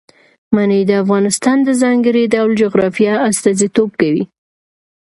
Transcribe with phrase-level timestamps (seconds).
[0.55, 4.23] منی د افغانستان د ځانګړي ډول جغرافیه استازیتوب کوي.